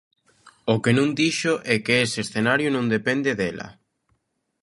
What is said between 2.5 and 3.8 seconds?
non depende dela.